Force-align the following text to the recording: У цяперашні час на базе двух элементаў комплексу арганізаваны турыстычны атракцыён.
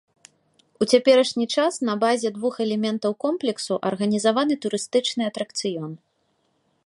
У 0.83 0.85
цяперашні 0.93 1.45
час 1.57 1.73
на 1.89 1.93
базе 2.03 2.29
двух 2.37 2.55
элементаў 2.65 3.11
комплексу 3.25 3.73
арганізаваны 3.89 4.53
турыстычны 4.65 5.23
атракцыён. 5.33 5.91